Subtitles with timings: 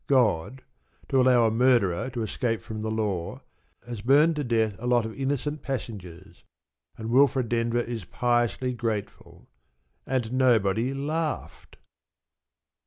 [0.07, 0.63] God,
[1.09, 3.43] to allow a murderer to escape from the law,
[3.85, 6.43] has burnt to death a lot of innocent passengers,
[6.97, 9.47] and Wilfred Denver is piously grateful.
[10.07, 11.77] And nobody laughed!